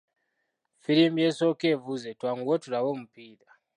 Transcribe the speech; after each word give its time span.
Ffirimbi 0.77 1.21
asooka 1.29 1.65
evuze, 1.73 2.09
twanguwe 2.19 2.55
tulabe 2.63 2.87
omupiira. 2.93 3.47